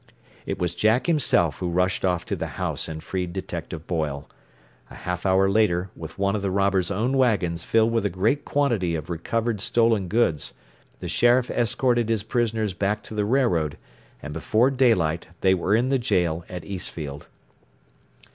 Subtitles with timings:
[0.47, 4.27] It was Jack himself who rushed off to the house and freed Detective Boyle.
[4.89, 8.43] A half hour later, with one of the robbers' own wagons filled with a great
[8.43, 10.55] quantity of recovered stolen goods,
[11.01, 13.77] the sheriff escorted his prisoners back to the railroad,
[14.23, 17.27] and before daylight they were in the jail at Eastfield.